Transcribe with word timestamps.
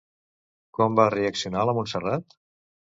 Com 0.79 0.97
va 1.01 1.07
reaccionar 1.17 1.69
la 1.71 1.79
Montserrat? 1.81 2.41